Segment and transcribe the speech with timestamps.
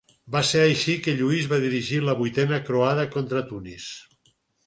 [0.35, 3.89] Va ser així que Lluís va dirigir la Vuitena Croada contra Tunis.